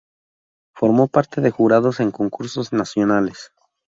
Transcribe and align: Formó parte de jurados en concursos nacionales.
Formó 0.73 1.09
parte 1.09 1.41
de 1.41 1.51
jurados 1.51 1.99
en 1.99 2.09
concursos 2.09 2.73
nacionales. 2.73 3.51